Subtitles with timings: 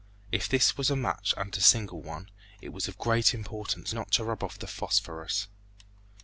[0.31, 4.09] If this was a match and a single one, it was of great importance not
[4.13, 5.45] to rub off the phosphorus.